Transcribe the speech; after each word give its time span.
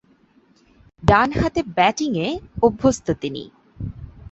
ডানহাতে 1.03 1.61
ব্যাটিংয়ে 1.77 2.27
অভ্যস্ত 2.63 3.07
তিনি। 3.21 3.43